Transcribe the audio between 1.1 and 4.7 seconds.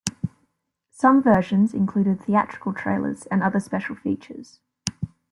versions included theatrical trailers and other special features.